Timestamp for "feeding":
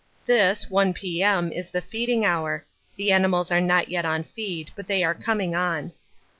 1.79-2.25